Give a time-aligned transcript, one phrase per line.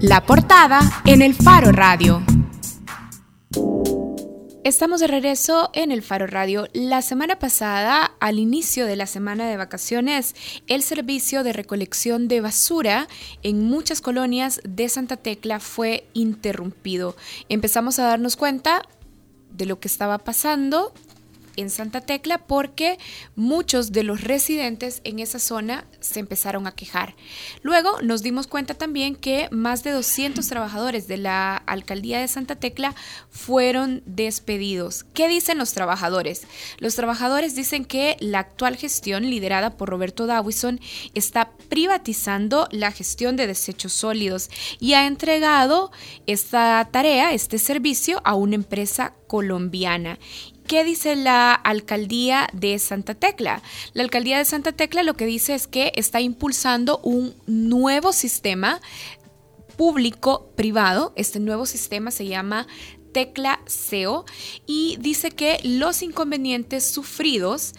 [0.00, 2.22] La portada en el Faro Radio.
[4.62, 6.68] Estamos de regreso en el Faro Radio.
[6.72, 10.36] La semana pasada, al inicio de la semana de vacaciones,
[10.68, 13.08] el servicio de recolección de basura
[13.42, 17.16] en muchas colonias de Santa Tecla fue interrumpido.
[17.48, 18.82] Empezamos a darnos cuenta
[19.50, 20.92] de lo que estaba pasando
[21.58, 22.98] en Santa Tecla porque
[23.36, 27.14] muchos de los residentes en esa zona se empezaron a quejar.
[27.62, 32.56] Luego nos dimos cuenta también que más de 200 trabajadores de la alcaldía de Santa
[32.56, 32.94] Tecla
[33.30, 35.04] fueron despedidos.
[35.14, 36.46] ¿Qué dicen los trabajadores?
[36.78, 40.80] Los trabajadores dicen que la actual gestión liderada por Roberto Dawison
[41.14, 45.90] está privatizando la gestión de desechos sólidos y ha entregado
[46.26, 50.18] esta tarea, este servicio a una empresa colombiana
[50.68, 53.62] ¿Qué dice la alcaldía de Santa Tecla?
[53.94, 58.82] La alcaldía de Santa Tecla lo que dice es que está impulsando un nuevo sistema
[59.78, 61.14] público-privado.
[61.16, 62.66] Este nuevo sistema se llama
[63.14, 64.26] Tecla SEO
[64.66, 67.72] y dice que los inconvenientes sufridos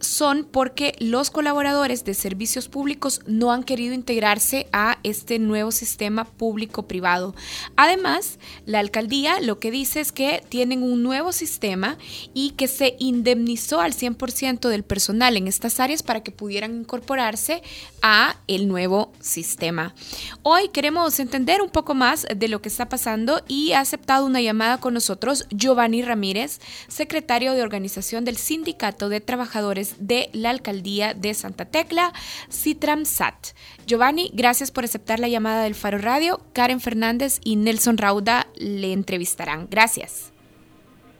[0.00, 6.24] son porque los colaboradores de servicios públicos no han querido integrarse a este nuevo sistema
[6.24, 7.34] público-privado.
[7.76, 11.98] Además, la alcaldía lo que dice es que tienen un nuevo sistema
[12.34, 17.62] y que se indemnizó al 100% del personal en estas áreas para que pudieran incorporarse
[18.02, 19.94] a el nuevo sistema.
[20.42, 24.40] Hoy queremos entender un poco más de lo que está pasando y ha aceptado una
[24.40, 31.14] llamada con nosotros Giovanni Ramírez, secretario de organización del Sindicato de Trabajadores de la Alcaldía
[31.14, 32.12] de Santa Tecla,
[32.50, 33.54] Citramsat.
[33.86, 36.40] Giovanni, gracias por aceptar la llamada del Faro Radio.
[36.52, 39.66] Karen Fernández y Nelson Rauda le entrevistarán.
[39.70, 40.32] Gracias.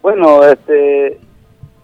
[0.02, 1.18] Bueno, este,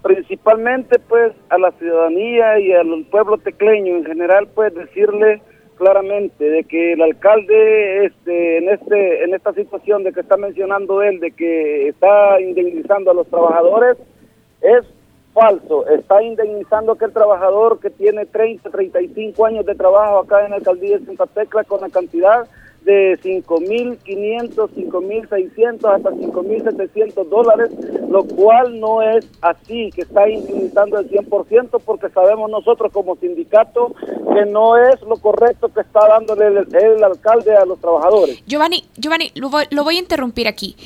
[0.06, 5.42] principalmente pues a la ciudadanía y al pueblo tecleño en general pues decirle
[5.76, 11.02] claramente de que el alcalde este en este en esta situación de que está mencionando
[11.02, 13.98] él de que está indemnizando a los trabajadores
[14.62, 14.84] es
[15.36, 15.86] falso.
[15.88, 20.56] Está indemnizando a aquel trabajador que tiene 30, 35 años de trabajo acá en la
[20.56, 22.48] alcaldía de Santa Tecla con la cantidad
[22.86, 27.70] de 5.500, 5.600 hasta 5.700 dólares,
[28.08, 33.92] lo cual no es así, que está indemnizando el 100% porque sabemos nosotros como sindicato
[34.32, 38.40] que no es lo correcto que está dándole el, alcalde a los trabajadores.
[38.46, 40.76] Giovanni, Giovanni, lo lo voy a interrumpir aquí.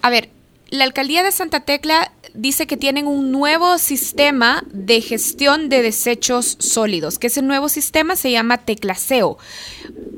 [0.00, 0.28] A ver,
[0.70, 6.56] la alcaldía de Santa Tecla dice que tienen un nuevo sistema de gestión de desechos
[6.60, 9.38] sólidos, que ese nuevo sistema se llama Teclaseo.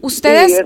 [0.00, 0.64] Ustedes,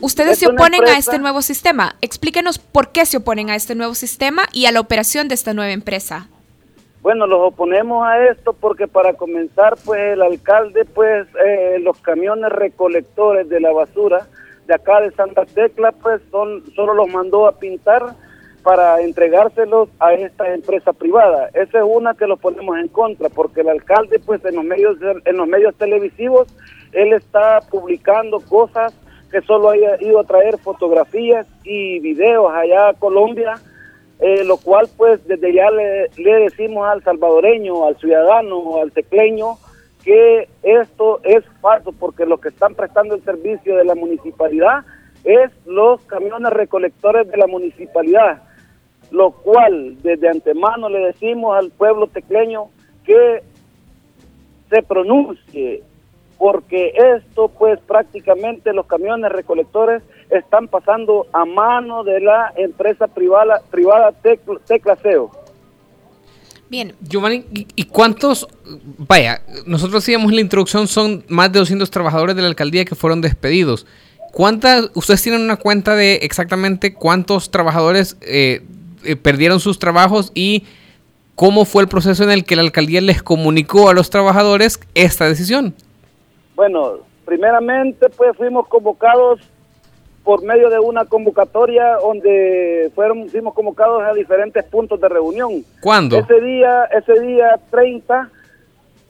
[0.00, 1.96] ustedes se oponen a este nuevo sistema.
[2.00, 5.52] Explíquenos por qué se oponen a este nuevo sistema y a la operación de esta
[5.52, 6.28] nueva empresa.
[7.02, 12.50] Bueno, los oponemos a esto porque para comenzar, pues el alcalde, pues eh, los camiones
[12.50, 14.26] recolectores de la basura
[14.66, 18.16] de acá de Santa Tecla, pues son solo los mandó a pintar
[18.64, 21.50] para entregárselos a esta empresa privada.
[21.52, 24.96] Esa es una que lo ponemos en contra, porque el alcalde, pues en los medios,
[25.26, 26.48] en los medios televisivos,
[26.92, 28.94] él está publicando cosas
[29.30, 33.54] que solo haya ido a traer fotografías y videos allá a Colombia,
[34.18, 39.58] eh, lo cual pues desde ya le, decimos al salvadoreño, al ciudadano, al tecleño,
[40.02, 44.84] que esto es falso, porque los que están prestando el servicio de la municipalidad
[45.24, 48.42] es los camiones recolectores de la municipalidad
[49.14, 52.64] lo cual desde antemano le decimos al pueblo tecleño
[53.04, 53.44] que
[54.68, 55.84] se pronuncie,
[56.36, 63.62] porque esto pues prácticamente los camiones recolectores están pasando a mano de la empresa privada,
[63.70, 64.12] privada
[64.66, 65.30] Teclaseo.
[66.68, 66.92] Bien.
[67.00, 68.48] Giovanni, ¿y cuántos,
[68.98, 72.96] vaya, nosotros decíamos en la introducción, son más de 200 trabajadores de la alcaldía que
[72.96, 73.86] fueron despedidos.
[74.32, 78.62] ¿Cuántas, ustedes tienen una cuenta de exactamente cuántos trabajadores eh,
[79.04, 80.64] eh, perdieron sus trabajos y
[81.34, 85.26] cómo fue el proceso en el que la alcaldía les comunicó a los trabajadores esta
[85.26, 85.74] decisión.
[86.54, 89.40] Bueno, primeramente pues fuimos convocados
[90.22, 95.64] por medio de una convocatoria donde fueron fuimos convocados a diferentes puntos de reunión.
[95.80, 96.18] ¿Cuándo?
[96.18, 98.30] Ese día, ese día 30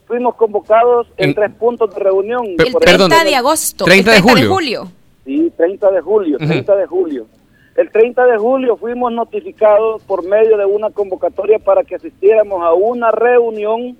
[0.07, 2.45] fuimos convocados en, tres puntos de reunión.
[2.57, 3.85] El 30 de agosto.
[3.85, 4.91] 30, de, julio.
[5.23, 7.25] Sí, 30 de julio, 30 de julio.
[7.75, 12.71] El 30 de julio fuimos notificados por medio de una convocatoria para que asistiéramos a
[12.73, 13.97] una reunión,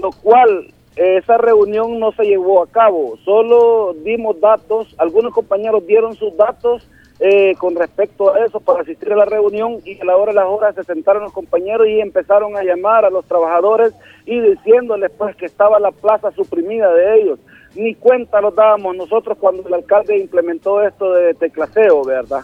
[0.00, 5.84] lo cual eh, esa reunión no se llevó a cabo, solo dimos datos, algunos compañeros
[5.84, 10.04] dieron sus datos eh, con respecto a eso para asistir a la reunión y a
[10.04, 13.24] la hora de las horas se sentaron los compañeros y empezaron a llamar a los
[13.24, 13.92] trabajadores
[14.26, 17.40] y diciéndoles pues que estaba la plaza suprimida de ellos
[17.74, 22.42] ni cuenta los dábamos nosotros cuando el alcalde implementó esto de teclaseo, ¿verdad?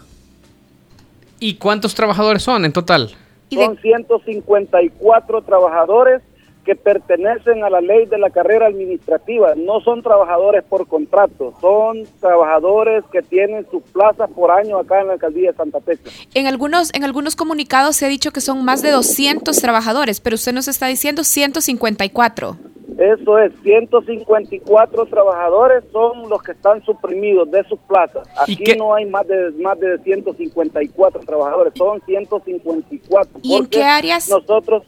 [1.39, 3.11] ¿Y cuántos trabajadores son en total?
[3.51, 6.23] Son 154 trabajadores
[6.65, 9.55] que pertenecen a la ley de la carrera administrativa.
[9.57, 15.09] No son trabajadores por contrato, son trabajadores que tienen sus plazas por año acá en
[15.09, 16.13] la alcaldía de Santa Tecla.
[16.35, 20.35] En algunos, en algunos comunicados se ha dicho que son más de 200 trabajadores, pero
[20.35, 22.57] usted nos está diciendo 154.
[23.01, 28.29] Eso es, 154 trabajadores son los que están suprimidos de sus plazas.
[28.39, 33.41] Aquí no hay más de más de 154 trabajadores, son 154.
[33.43, 34.29] ¿Y en qué áreas?
[34.29, 34.83] Nosotros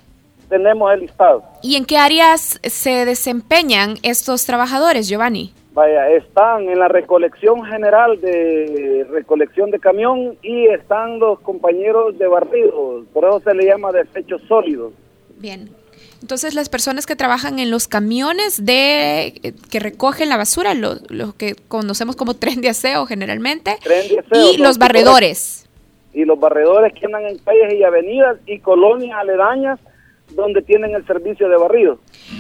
[0.51, 1.43] tenemos el listado.
[1.63, 5.55] ¿Y en qué áreas se desempeñan estos trabajadores, Giovanni?
[5.73, 12.27] Vaya, están en la recolección general de recolección de camión y están los compañeros de
[12.27, 14.93] barrido, por eso se le llama desechos sólidos.
[15.39, 15.82] Bien.
[16.23, 21.01] Entonces las personas que trabajan en los camiones de eh, que recogen la basura, lo,
[21.37, 23.77] que conocemos como tren de aseo generalmente,
[24.33, 25.67] y los barredores.
[26.15, 29.81] Y los barredores que andan en calles y avenidas y colonias aledañas
[30.31, 31.99] donde tienen el servicio de barrido.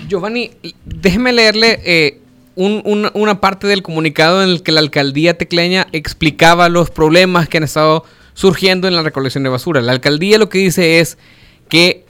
[0.08, 0.52] Giovanni,
[0.84, 2.20] déjeme leerle eh,
[2.54, 7.64] una parte del comunicado en el que la alcaldía tecleña explicaba los problemas que han
[7.64, 8.04] estado
[8.34, 9.80] surgiendo en la recolección de basura.
[9.80, 11.18] La alcaldía lo que dice es
[11.68, 12.04] que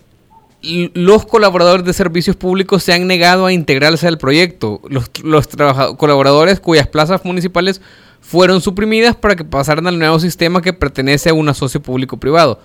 [0.62, 4.81] los colaboradores de servicios públicos se han negado a integrarse al proyecto.
[4.88, 5.49] Los, los
[5.97, 7.81] colaboradores cuyas plazas municipales
[8.20, 12.61] fueron suprimidas para que pasaran al nuevo sistema que pertenece a un asocio público-privado.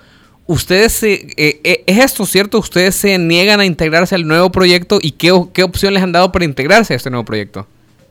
[0.45, 5.00] Ustedes se, eh, eh, es esto cierto ustedes se niegan a integrarse al nuevo proyecto
[5.01, 7.67] y qué, opción les han dado para integrarse a este nuevo proyecto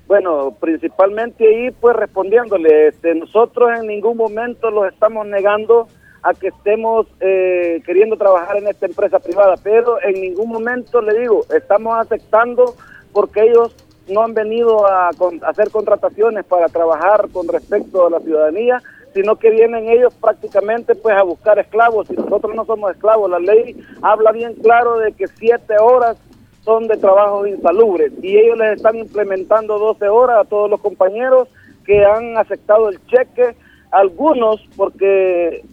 [0.06, 5.88] bueno principalmente ahí pues respondiéndole este, nosotros en ningún momento los estamos negando
[6.26, 11.20] a que estemos eh, queriendo trabajar en esta empresa privada pero en ningún momento le
[11.20, 12.74] digo estamos aceptando
[13.12, 13.74] porque ellos
[14.08, 15.10] no han venido a
[15.42, 18.82] hacer contrataciones para trabajar con respecto a la ciudadanía
[19.16, 23.30] sino que vienen ellos prácticamente pues a buscar esclavos y nosotros no somos esclavos.
[23.30, 26.18] La ley habla bien claro de que siete horas
[26.62, 31.48] son de trabajo insalubre y ellos les están implementando 12 horas a todos los compañeros
[31.86, 33.56] que han aceptado el cheque,
[33.90, 35.64] algunos porque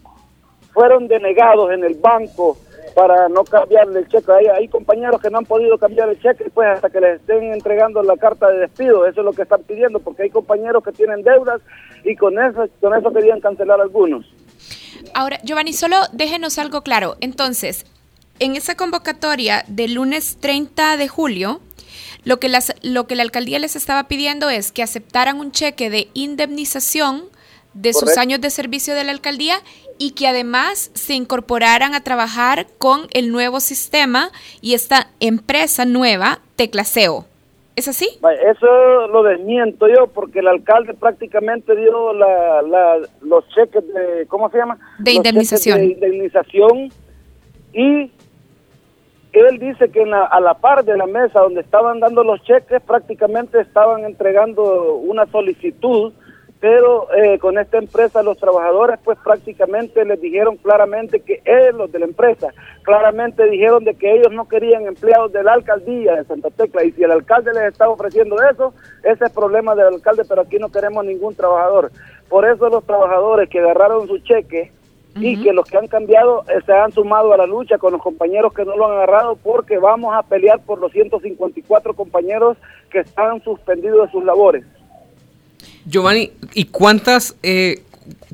[0.74, 2.58] fueron denegados en el banco
[2.94, 4.30] para no cambiarle el cheque.
[4.32, 7.52] Hay, hay compañeros que no han podido cambiar el cheque pues hasta que les estén
[7.52, 9.06] entregando la carta de despido.
[9.06, 11.60] Eso es lo que están pidiendo porque hay compañeros que tienen deudas
[12.04, 14.26] y con eso, con eso querían cancelar algunos.
[15.14, 17.16] Ahora, Giovanni, solo déjenos algo claro.
[17.20, 17.86] Entonces,
[18.38, 21.60] en esa convocatoria del lunes 30 de julio,
[22.24, 25.90] lo que, las, lo que la alcaldía les estaba pidiendo es que aceptaran un cheque
[25.90, 27.24] de indemnización
[27.74, 29.56] de sus años de servicio de la alcaldía
[29.98, 34.30] y que además se incorporaran a trabajar con el nuevo sistema
[34.60, 37.26] y esta empresa nueva, Teclaseo.
[37.76, 38.08] ¿Es así?
[38.08, 44.78] Eso lo desmiento yo porque el alcalde prácticamente dio los cheques de, ¿cómo se llama?
[45.00, 45.78] De indemnización.
[45.78, 46.92] De indemnización
[47.72, 48.12] y
[49.32, 53.60] él dice que a la par de la mesa donde estaban dando los cheques prácticamente
[53.60, 56.12] estaban entregando una solicitud
[56.64, 61.92] pero eh, con esta empresa los trabajadores pues prácticamente les dijeron claramente que ellos, los
[61.92, 66.24] de la empresa, claramente dijeron de que ellos no querían empleados de la alcaldía de
[66.24, 68.72] Santa Tecla y si el alcalde les está ofreciendo eso,
[69.02, 71.92] ese es problema del alcalde, pero aquí no queremos ningún trabajador.
[72.30, 74.72] Por eso los trabajadores que agarraron su cheque
[75.16, 78.00] y que los que han cambiado eh, se han sumado a la lucha con los
[78.00, 82.56] compañeros que no lo han agarrado porque vamos a pelear por los 154 compañeros
[82.88, 84.64] que están suspendidos de sus labores.
[85.86, 87.82] Giovanni, ¿y cuántas, eh,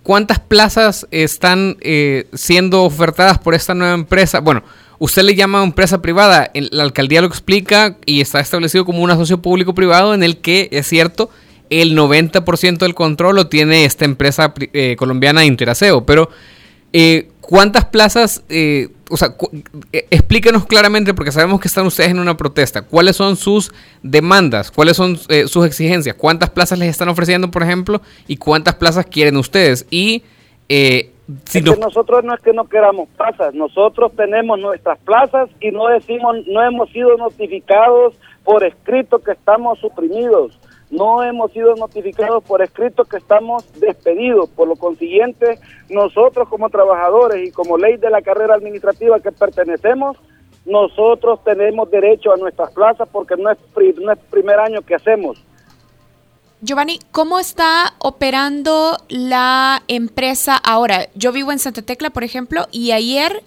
[0.02, 4.40] cuántas plazas están eh, siendo ofertadas por esta nueva empresa?
[4.40, 4.62] Bueno,
[4.98, 9.42] usted le llama empresa privada, la alcaldía lo explica y está establecido como un asocio
[9.42, 11.30] público-privado en el que, es cierto,
[11.70, 16.30] el 90% del control lo tiene esta empresa eh, colombiana Interaseo, pero
[17.50, 18.42] ¿cuántas plazas
[19.10, 19.34] o sea,
[19.92, 24.70] eh, explíquenos claramente, porque sabemos que están ustedes en una protesta, ¿cuáles son sus demandas?
[24.70, 26.14] ¿Cuáles son eh, sus exigencias?
[26.14, 28.00] ¿Cuántas plazas les están ofreciendo, por ejemplo?
[28.28, 29.86] ¿Y cuántas plazas quieren ustedes?
[29.90, 30.22] Y
[30.68, 31.10] eh,
[31.44, 36.36] si nosotros no es que no queramos plazas, nosotros tenemos nuestras plazas y no decimos,
[36.46, 38.14] no hemos sido notificados
[38.44, 40.58] por escrito que estamos suprimidos
[40.90, 44.50] no hemos sido notificados por escrito que estamos despedidos.
[44.50, 50.16] Por lo consiguiente, nosotros como trabajadores y como ley de la carrera administrativa que pertenecemos,
[50.66, 53.58] nosotros tenemos derecho a nuestras plazas porque no es,
[54.00, 55.42] no es primer año que hacemos.
[56.60, 61.08] Giovanni, ¿cómo está operando la empresa ahora?
[61.14, 63.42] Yo vivo en Santa Tecla, por ejemplo, y ayer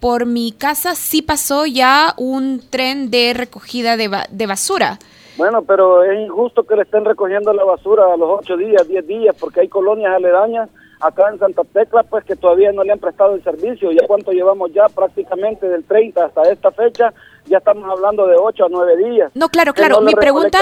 [0.00, 4.98] por mi casa sí pasó ya un tren de recogida de, de basura.
[5.38, 9.06] Bueno, pero es injusto que le estén recogiendo la basura a los ocho días, diez
[9.06, 10.68] días, porque hay colonias aledañas
[11.00, 13.92] acá en Santa Tecla, pues que todavía no le han prestado el servicio.
[13.92, 14.86] ¿Ya cuánto llevamos ya?
[14.88, 17.14] Prácticamente del 30 hasta esta fecha,
[17.46, 19.30] ya estamos hablando de ocho a nueve días.
[19.36, 20.00] No, claro, claro.
[20.00, 20.58] mi pregunta,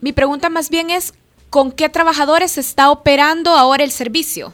[0.00, 1.12] mi pregunta más bien es,
[1.50, 4.52] ¿con qué trabajadores está operando ahora el servicio?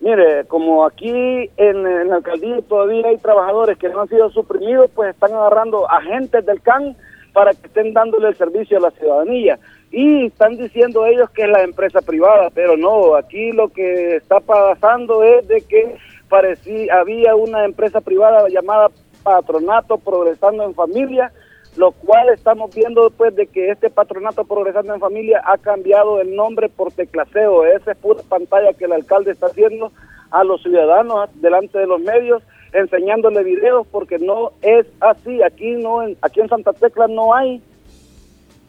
[0.00, 5.10] Mire, como aquí en, la alcaldía todavía hay trabajadores que no han sido suprimidos, pues
[5.10, 6.96] están agarrando agentes del CAN
[7.36, 9.58] para que estén dándole el servicio a la ciudadanía.
[9.90, 14.40] Y están diciendo ellos que es la empresa privada, pero no, aquí lo que está
[14.40, 15.98] pasando es de que
[16.30, 18.88] parecía, había una empresa privada llamada
[19.22, 21.30] Patronato Progresando en Familia,
[21.76, 26.34] lo cual estamos viendo después de que este patronato progresando en familia ha cambiado el
[26.34, 27.66] nombre por teclaseo.
[27.66, 29.92] Esa es pura pantalla que el alcalde está haciendo
[30.30, 32.42] a los ciudadanos delante de los medios,
[32.72, 35.42] enseñándole videos porque no es así.
[35.42, 37.62] Aquí no, aquí en Santa Tecla no hay,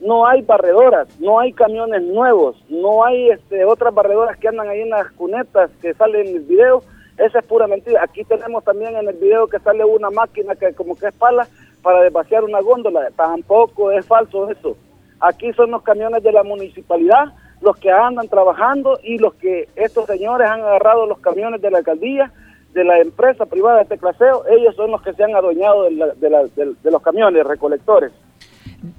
[0.01, 4.81] no hay barredoras, no hay camiones nuevos, no hay este, otras barredoras que andan ahí
[4.81, 6.83] en las cunetas que salen en el video.
[7.17, 8.03] Esa es pura mentira.
[8.03, 11.47] Aquí tenemos también en el video que sale una máquina que como que es pala
[11.81, 13.09] para desvaciar una góndola.
[13.15, 14.77] Tampoco es falso eso.
[15.19, 20.05] Aquí son los camiones de la municipalidad los que andan trabajando y los que estos
[20.05, 22.31] señores han agarrado los camiones de la alcaldía,
[22.73, 27.01] de la empresa privada de teclaseo, ellos son los que se han adueñado de, los
[27.01, 28.11] camiones recolectores.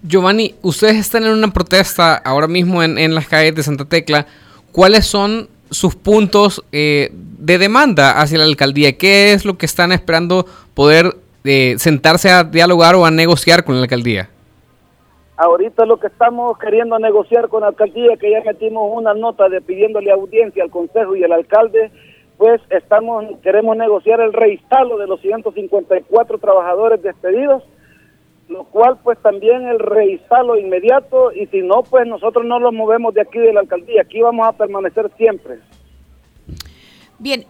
[0.03, 4.27] Giovanni, ustedes están en una protesta ahora mismo en, en las calles de Santa Tecla.
[4.73, 8.97] ¿Cuáles son sus puntos eh, de demanda hacia la alcaldía?
[8.97, 11.17] ¿Qué es lo que están esperando poder
[11.79, 14.29] sentarse a dialogar o a negociar con la alcaldía?
[15.39, 19.61] Ahorita lo que estamos queriendo negociar con la alcaldía, que ya metimos una nota de
[19.61, 21.91] pidiéndole audiencia al consejo y al alcalde,
[22.39, 27.63] pues estamos queremos negociar el reinstalo de los 154 trabajadores despedidos,
[28.49, 33.13] lo cual pues también el reinstalo inmediato y si no pues nosotros no los movemos
[33.13, 35.59] de aquí de la alcaldía, aquí vamos a permanecer siempre.
[37.19, 37.45] Bien,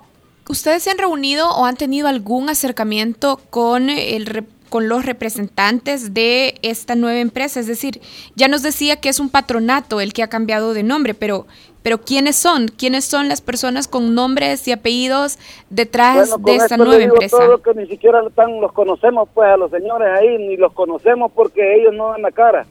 [0.49, 6.59] ¿Ustedes se han reunido o han tenido algún acercamiento con el con los representantes de
[6.61, 8.03] esta nueva empresa, es decir,
[8.35, 11.47] ya nos decía que es un patronato el que ha cambiado de nombre, pero
[11.89, 15.39] pero quiénes son, quiénes son las personas con nombres y apellidos
[15.71, 17.39] detrás de esta nueva empresa.
[17.39, 21.33] Todo que ni siquiera están, los conocemos pues a los señores ahí, ni los conocemos
[21.35, 22.67] porque ellos no dan la cara.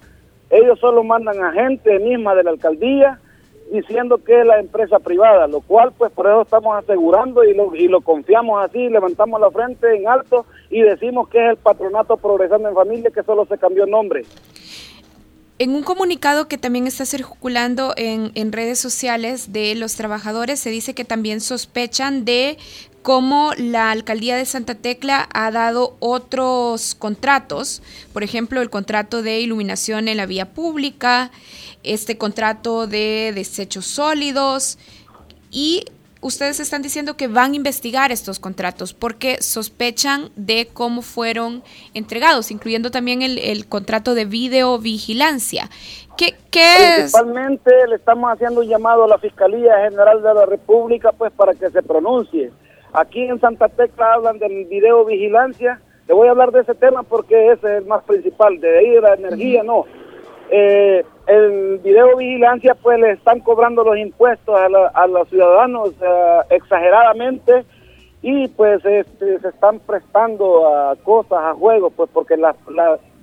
[0.51, 3.19] Ellos solo mandan a gente misma de la alcaldía
[3.71, 7.73] diciendo que es la empresa privada, lo cual pues por eso estamos asegurando y lo,
[7.73, 12.17] y lo confiamos así, levantamos la frente en alto y decimos que es el patronato
[12.17, 14.25] progresando en familia que solo se cambió nombre.
[15.59, 20.93] En un comunicado que también está circulando en, redes sociales de los trabajadores, se dice
[20.93, 22.59] que también sospechan de
[23.01, 27.81] cómo la alcaldía de Santa Tecla ha dado otros contratos,
[28.13, 31.31] por ejemplo, el contrato de iluminación en la vía pública,
[31.81, 34.77] este contrato de desechos sólidos
[35.49, 35.85] y
[36.21, 42.51] ustedes están diciendo que van a investigar estos contratos porque sospechan de cómo fueron entregados,
[42.51, 45.69] incluyendo también el, contrato de videovigilancia.
[46.17, 51.11] ¿Qué, qué Principalmente le estamos haciendo un llamado a la Fiscalía General de la República
[51.11, 52.51] pues para que se pronuncie.
[52.93, 55.79] Aquí en Santa Tecla hablan de videovigilancia.
[56.07, 58.59] Le voy a hablar de ese tema porque ese es el más principal.
[58.59, 59.85] De ahí la energía, no.
[60.49, 64.55] Eh, el videovigilancia pues le están cobrando los impuestos
[64.93, 65.93] a, los ciudadanos
[66.49, 67.65] exageradamente.
[68.21, 72.55] Y pues este, se están prestando a cosas, a juegos, pues porque la,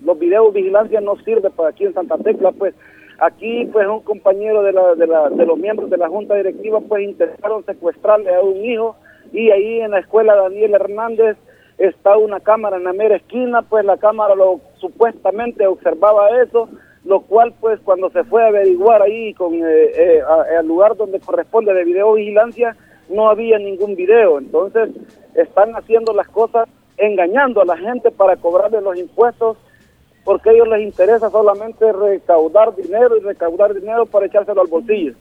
[0.02, 2.74] los videovigilancia no sirve para aquí en Santa Tecla, pues.
[3.20, 6.80] Aquí pues un compañero de, la, de, la, de los miembros de la junta directiva
[6.80, 8.96] pues intentaron secuestrarle a un hijo.
[9.32, 11.36] Y ahí en la escuela Daniel Hernández
[11.78, 16.68] está una cámara en la mera esquina, pues la cámara lo supuestamente observaba eso,
[17.04, 20.22] lo cual pues cuando se fue a averiguar ahí con eh, eh
[20.58, 22.76] al lugar donde corresponde de videovigilancia
[23.08, 24.90] no había ningún video, entonces
[25.34, 29.58] están haciendo las cosas engañando a la gente para cobrarle los impuestos
[30.24, 35.14] porque a ellos les interesa solamente recaudar dinero y recaudar dinero para echárselo al bolsillo.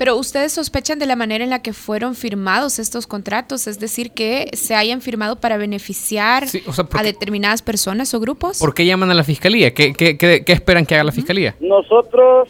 [0.00, 4.12] Pero ustedes sospechan de la manera en la que fueron firmados estos contratos, es decir,
[4.12, 6.44] que se hayan firmado para beneficiar
[6.94, 8.60] a determinadas personas o grupos.
[8.60, 9.74] ¿Por qué llaman a la fiscalía?
[9.74, 9.92] ¿Qué,
[10.46, 11.54] esperan que haga la fiscalía?
[11.60, 12.48] Nosotros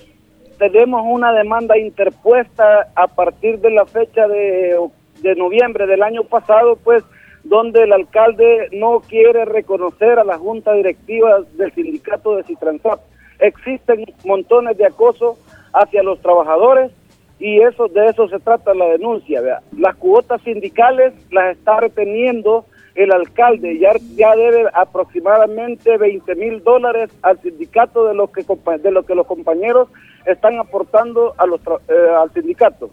[0.61, 4.79] tenemos una demanda interpuesta a partir de la fecha de,
[5.21, 7.03] de noviembre del año pasado, pues
[7.43, 13.01] donde el alcalde no quiere reconocer a la junta directiva del sindicato de Citransap.
[13.41, 15.37] Existen montones de acoso
[15.73, 16.93] hacia los trabajadores
[17.41, 19.41] y eso de eso se trata la denuncia.
[19.77, 27.11] Las cuotas sindicales las está reteniendo el alcalde ya, ya debe aproximadamente 20 mil dólares
[27.23, 28.45] al sindicato de lo que
[28.83, 29.89] de lo que los compañeros
[30.27, 32.91] están aportando a los eh, al sindicato.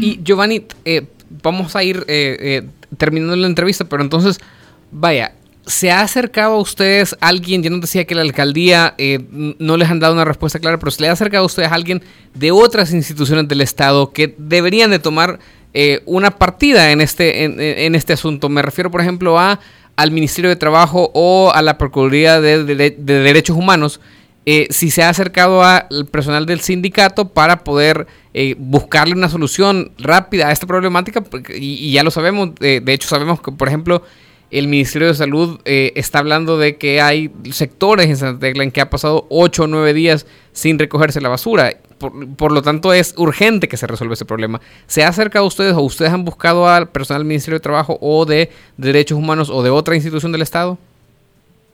[0.00, 1.06] Y Giovanni, eh,
[1.42, 2.62] vamos a ir eh,
[2.98, 4.40] terminando la entrevista, pero entonces,
[4.90, 5.32] vaya,
[5.66, 7.62] ¿Se ha acercado a ustedes alguien?
[7.62, 8.94] Yo no decía que la alcaldía
[9.28, 12.02] no les han dado una respuesta clara, pero ¿se le ha acercado a ustedes alguien
[12.34, 15.38] de otras instituciones del Estado que deberían de tomar
[15.72, 18.48] eh, una partida en este, en, este asunto.
[18.48, 19.60] Me refiero, por ejemplo, a
[19.96, 22.64] al Ministerio de Trabajo o a la Procuraduría de,
[22.96, 24.00] Derechos Humanos,
[24.46, 29.92] eh, si se ha acercado al personal del sindicato para poder eh, buscarle una solución
[29.98, 31.22] rápida a esta problemática,
[31.54, 34.02] y, ya lo sabemos, de hecho sabemos que, por ejemplo,
[34.50, 38.80] el Ministerio de Salud está hablando de que hay sectores en Santa Tecla en que
[38.80, 41.72] ha pasado 8 o 9 días sin recogerse la basura
[42.36, 44.60] por, lo tanto, es urgente que se resuelva ese problema.
[44.86, 47.98] ¿Se ha acercado a ustedes o ustedes han buscado al personal del Ministerio de Trabajo
[48.00, 50.78] o de Derechos Humanos o de otra institución del Estado?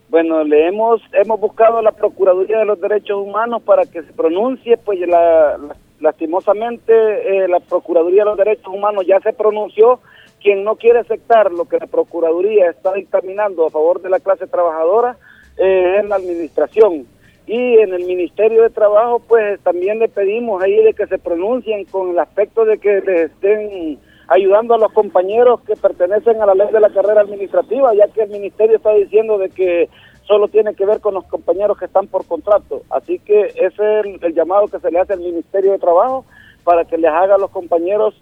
[0.09, 4.13] Bueno, le hemos hemos buscado a la Procuraduría de los Derechos Humanos para que se
[4.13, 5.59] pronuncie, pues la,
[6.01, 10.01] lastimosamente eh, la Procuraduría de los Derechos Humanos ya se pronunció.
[10.47, 14.47] Quien no quiere aceptar lo que la Procuraduría está dictaminando a favor de la clase
[14.47, 15.17] trabajadora
[15.59, 17.05] eh, es la administración
[17.49, 21.85] y en el Ministerio de Trabajo pues también le pedimos ahí de que se pronuncien
[21.87, 23.99] con el aspecto de que les estén
[24.29, 28.23] ayudando a los compañeros que pertenecen a la ley de la carrera administrativa, ya que
[28.23, 29.89] el ministerio está diciendo de que
[30.29, 32.83] solo tiene que ver con los compañeros que están por contrato.
[32.91, 36.25] Así que ese es el, llamado que se le hace al Ministerio de Trabajo
[36.63, 38.15] para que les haga a los compañeros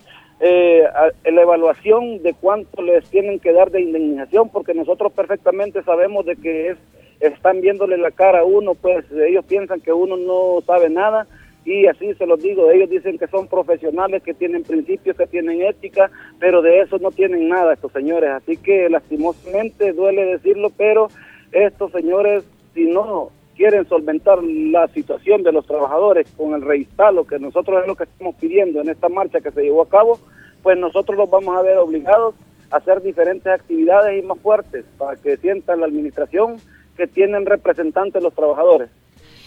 [0.47, 0.85] eh,
[1.25, 6.37] la evaluación de cuánto les tienen que dar de indemnización, porque nosotros perfectamente sabemos de
[6.37, 6.79] que es
[7.21, 11.27] están viéndole la cara a uno, pues ellos piensan que uno no sabe nada
[11.65, 15.63] y así se los digo, ellos dicen que son profesionales, que tienen principios, que tienen
[15.63, 21.09] ética, pero de eso no tienen nada estos señores, así que lastimosamente duele decirlo, pero
[21.53, 27.39] estos señores, si no quieren solventar la situación de los trabajadores con el reinstalo, que
[27.39, 30.19] nosotros es lo que estamos pidiendo en esta marcha que se llevó a cabo,
[30.63, 32.35] pues nosotros los vamos a ver obligados
[32.71, 36.57] a hacer diferentes actividades y más fuertes para que sientan la administración
[36.97, 38.89] que tienen representantes los trabajadores.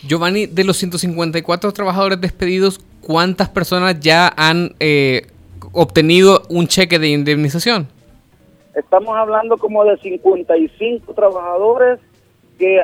[0.04, 5.28] Giovanni, de los 154 trabajadores despedidos, ¿cuántas personas ya han eh,
[5.72, 7.88] obtenido un cheque de indemnización?
[8.76, 12.00] Estamos hablando como de 55 trabajadores
[12.60, 12.82] que,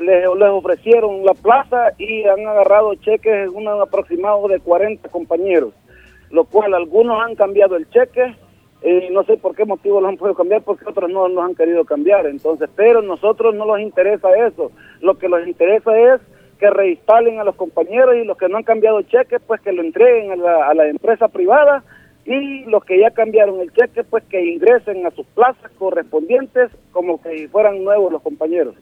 [0.00, 5.72] les, les, ofrecieron la plaza y han agarrado cheques, un aproximado de 40 compañeros,
[6.30, 8.34] lo cual algunos han cambiado el cheque,
[8.82, 11.54] y no sé por qué motivo los han podido cambiar, porque otros no los han
[11.54, 12.26] querido cambiar.
[12.26, 14.72] Entonces, pero a nosotros no nos interesa eso.
[15.00, 16.20] Lo que nos interesa es
[16.58, 19.82] que reinstalen a los compañeros y los que no han cambiado cheques, pues que lo
[19.82, 21.82] entreguen a la, a la empresa privada
[22.26, 27.20] y los que ya cambiaron el cheque, pues que ingresen a sus plazas correspondientes como
[27.20, 28.74] que fueran nuevos los compañeros.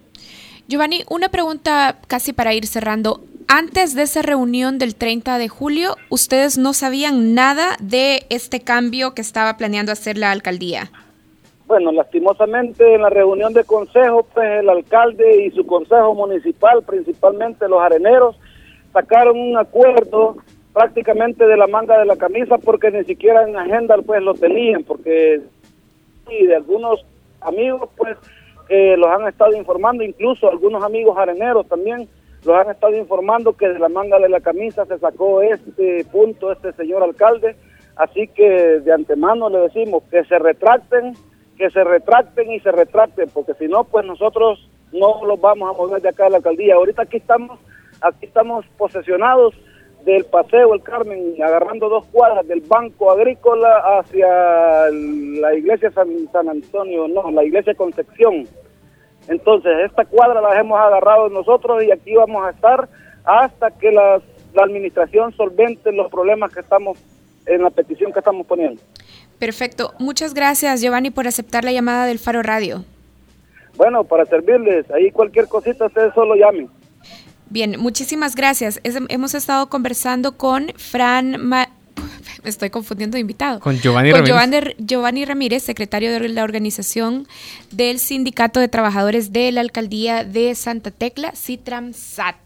[0.72, 3.20] Giovanni, una pregunta casi para ir cerrando.
[3.46, 9.12] Antes de esa reunión del 30 de julio, ustedes no sabían nada de este cambio
[9.12, 10.90] que estaba planeando hacer la alcaldía.
[11.66, 17.68] Bueno, lastimosamente en la reunión de consejo, pues el alcalde y su consejo municipal, principalmente
[17.68, 18.36] los areneros,
[18.94, 20.38] sacaron un acuerdo
[20.72, 24.84] prácticamente de la manga de la camisa porque ni siquiera en agenda pues lo tenían,
[24.84, 25.42] porque
[26.30, 27.04] y de algunos
[27.42, 28.16] amigos pues
[28.72, 32.08] que los han estado informando, incluso algunos amigos areneros también
[32.42, 36.50] los han estado informando que de la manga de la camisa se sacó este punto,
[36.50, 37.54] este señor alcalde,
[37.96, 41.12] así que de antemano le decimos que se retracten,
[41.58, 45.76] que se retracten y se retracten, porque si no, pues nosotros no los vamos a
[45.76, 46.76] mover de acá a la alcaldía.
[46.76, 47.60] Ahorita aquí estamos,
[48.00, 49.54] aquí estamos posesionados
[50.06, 56.48] del Paseo El Carmen, agarrando dos cuadras del Banco Agrícola hacia la iglesia San, San
[56.48, 58.46] Antonio, no, la iglesia Concepción
[59.28, 62.88] entonces, esta cuadra la hemos agarrado nosotros y aquí vamos a estar
[63.24, 64.20] hasta que la,
[64.54, 66.98] administración solvente los problemas que estamos
[67.46, 68.82] en la petición que estamos poniendo.
[69.38, 69.94] Perfecto.
[69.98, 72.84] Muchas gracias, Giovanni, por aceptar la llamada del Faro Radio.
[73.76, 76.68] Bueno, para servirles, ahí cualquier cosita ustedes solo llamen.
[77.48, 78.78] Bien, muchísimas gracias.
[78.84, 81.68] hemos estado conversando con Fran me
[82.44, 83.60] estoy confundiendo de invitado.
[83.60, 84.76] Con Giovanni Ramírez.
[84.78, 87.26] Giovanni, Ramírez, secretario de la organización
[87.70, 92.36] del Sindicato de Trabajadores de la Alcaldía de Santa Tecla, Citramsat.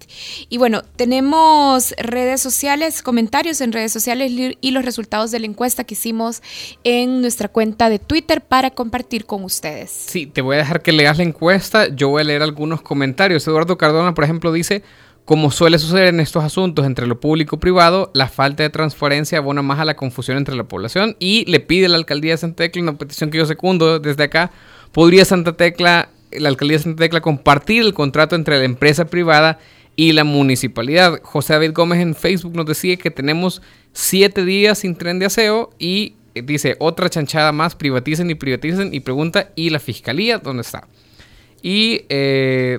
[0.48, 5.84] Y bueno, tenemos redes sociales, comentarios en redes sociales y los resultados de la encuesta
[5.84, 6.42] que hicimos
[6.84, 9.90] en nuestra cuenta de Twitter para compartir con ustedes.
[9.90, 11.88] Sí, te voy a dejar que leas la encuesta.
[11.88, 13.46] Yo voy a leer algunos comentarios.
[13.46, 14.82] Eduardo Cardona, por ejemplo, dice
[15.26, 19.38] como suele suceder en estos asuntos entre lo público y privado, la falta de transparencia
[19.38, 22.38] abona más a la confusión entre la población y le pide a la alcaldía de
[22.38, 24.52] Santa Tecla, una petición que yo secundo desde acá,
[24.92, 29.58] podría Santa Tecla, la alcaldía de Santa Tecla compartir el contrato entre la empresa privada
[29.96, 31.18] y la municipalidad.
[31.24, 33.62] José David Gómez en Facebook nos decía que tenemos
[33.92, 39.00] siete días sin tren de aseo y dice otra chanchada más, privaticen y privaticen y
[39.00, 40.86] pregunta, ¿y la fiscalía dónde está?
[41.62, 42.78] Y, eh,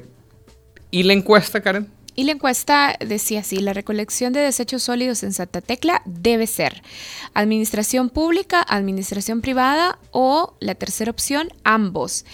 [0.92, 1.97] ¿y la encuesta, Karen.
[2.19, 6.82] Y la encuesta decía así, la recolección de desechos sólidos en Santa Tecla debe ser
[7.36, 12.25] administración pública, administración privada o la tercera opción, ambos.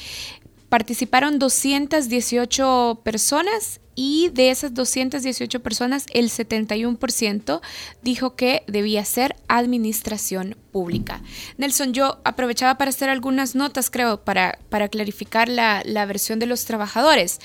[0.69, 7.61] Participaron 218 personas y de esas 218 personas, el 71%
[8.01, 11.21] dijo que debía ser administración pública.
[11.57, 16.47] Nelson, yo aprovechaba para hacer algunas notas, creo, para, para clarificar la, la versión de
[16.47, 17.39] los trabajadores.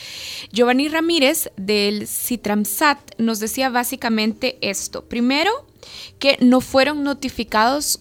[0.52, 5.04] Giovanni Ramírez del Citramsat nos decía básicamente esto.
[5.04, 5.50] Primero,
[6.18, 8.00] que no fueron notificados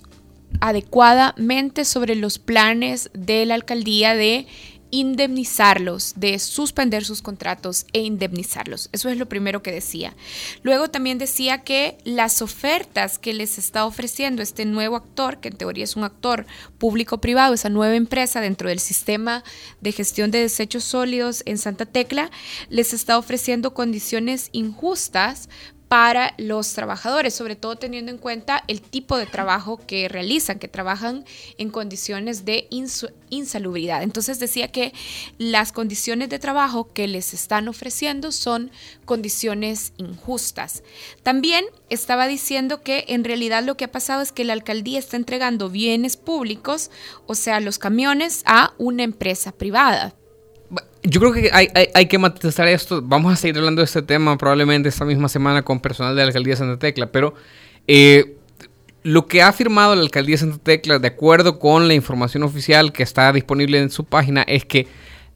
[0.62, 4.48] adecuadamente sobre los planes de la alcaldía de
[4.92, 8.90] indemnizarlos, de suspender sus contratos e indemnizarlos.
[8.92, 10.16] Eso es lo primero que decía.
[10.64, 15.58] Luego también decía que las ofertas que les está ofreciendo este nuevo actor, que en
[15.58, 16.46] teoría es un actor
[16.78, 19.44] público-privado, esa nueva empresa dentro del sistema
[19.82, 22.32] de gestión de desechos sólidos en Santa Tecla,
[22.70, 25.50] les está ofreciendo condiciones injustas
[25.88, 30.68] para los trabajadores, sobre todo teniendo en cuenta el tipo de trabajo que realizan, que
[30.68, 31.24] trabajan
[31.58, 32.68] en condiciones de
[33.30, 34.04] insalubridad.
[34.04, 34.94] Entonces decía que
[35.38, 38.72] las condiciones de trabajo que les están ofreciendo son
[39.06, 40.84] condiciones injustas.
[41.24, 45.16] También estaba diciendo que en realidad lo que ha pasado es que la alcaldía está
[45.16, 46.92] entregando bienes públicos,
[47.26, 50.16] o sea, los camiones, a una empresa privada.
[51.10, 53.02] Yo creo que hay, que matizar esto.
[53.02, 56.28] Vamos a seguir hablando de este tema probablemente esta misma semana con personal de la
[56.28, 57.34] alcaldía de Santa Tecla, pero
[57.88, 58.36] eh,
[59.04, 62.92] lo que ha afirmado la alcaldía de Santa Tecla, de acuerdo con la información oficial
[62.92, 64.88] que está disponible en su página, es que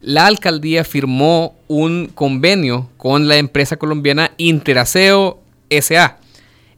[0.02, 6.18] la alcaldía firmó un convenio con la empresa colombiana Interaseo SA.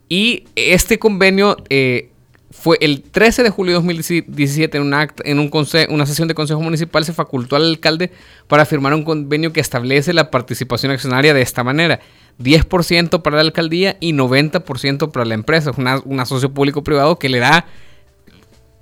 [0.08, 2.10] Y este convenio eh,
[2.56, 5.50] fue el 13 de julio de 2017 en, una, en un
[5.90, 8.12] una sesión de Consejo Municipal se facultó al alcalde
[8.46, 12.00] para firmar un convenio que establece la participación accionaria de esta manera.
[12.38, 15.70] 10% para la alcaldía y 90% para la empresa.
[15.70, 17.66] Es un socio público-privado que le da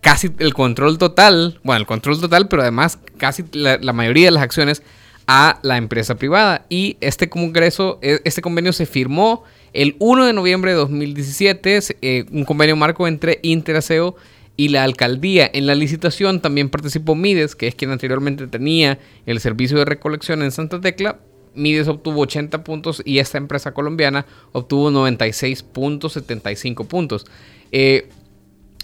[0.00, 4.42] casi el control total, bueno, el control total, pero además casi la mayoría de las
[4.42, 4.82] acciones
[5.26, 6.66] a la empresa privada.
[6.68, 12.24] Y este congreso, e, este convenio se firmó el 1 de noviembre de 2017, eh,
[12.30, 14.16] un convenio marco entre Interaseo
[14.56, 15.50] y la alcaldía.
[15.52, 20.42] En la licitación también participó Mides, que es quien anteriormente tenía el servicio de recolección
[20.42, 21.18] en Santa Tecla.
[21.54, 27.26] Mides obtuvo 80 puntos y esta empresa colombiana obtuvo 96.75 puntos.
[27.72, 28.08] Eh,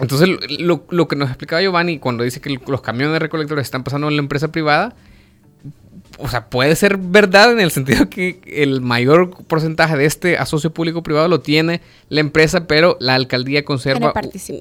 [0.00, 0.28] entonces,
[0.60, 4.16] lo, lo, que nos explicaba Giovanni cuando dice que los camiones recolectores están pasando en
[4.16, 4.94] la empresa privada,
[6.18, 10.72] o sea, puede ser verdad en el sentido que el mayor porcentaje de este asocio
[10.72, 14.12] público-privado lo tiene la empresa, pero la alcaldía conserva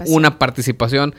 [0.08, 1.16] una participación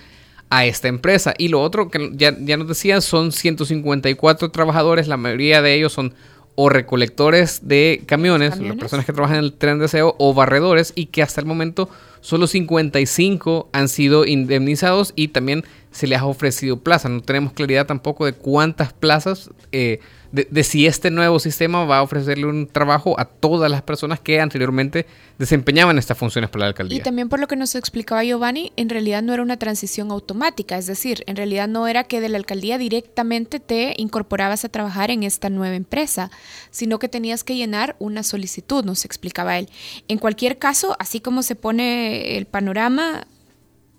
[0.50, 1.34] a esta empresa.
[1.36, 5.92] Y lo otro que ya, ya nos decían son 154 trabajadores, la mayoría de ellos
[5.92, 6.14] son
[6.60, 10.92] o recolectores de camiones, las personas que trabajan en el tren de aseo, o barredores,
[10.96, 11.88] y que hasta el momento
[12.20, 17.08] solo 55 han sido indemnizados y también se les ha ofrecido plaza.
[17.08, 20.00] No tenemos claridad tampoco de cuántas plazas eh,
[20.32, 24.40] de, si este nuevo sistema va a ofrecerle un trabajo a todas las personas que
[24.40, 25.06] anteriormente
[25.38, 26.98] desempeñaban estas funciones para la alcaldía.
[26.98, 30.76] Y también por lo que nos explicaba Giovanni, en realidad no era una transición automática,
[30.76, 35.10] es decir, en realidad no era que de la alcaldía directamente te incorporabas a trabajar
[35.10, 36.30] en esta nueva empresa,
[36.70, 39.68] sino que tenías que llenar una solicitud, nos explicaba él.
[40.08, 43.26] En cualquier caso, así como se pone el panorama,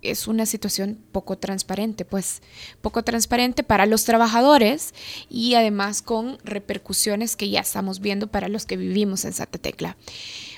[0.02, 2.42] es una situación poco transparente, pues
[2.82, 4.94] poco transparente para los trabajadores
[5.30, 9.98] y además con repercusiones que ya estamos viendo para los que vivimos en Santa Tecla.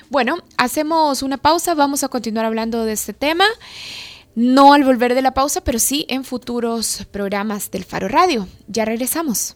[0.10, 3.46] Bueno, hacemos una pausa, vamos a continuar hablando de este tema,
[4.36, 8.48] no al volver de la pausa, pero sí en futuros programas del Faro Radio.
[8.68, 9.56] Ya regresamos.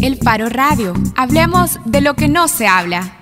[0.00, 0.94] El Faro Radio.
[1.16, 3.21] Hablemos de lo que no se habla.